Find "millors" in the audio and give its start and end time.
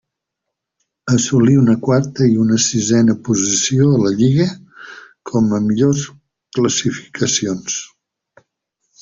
5.69-6.03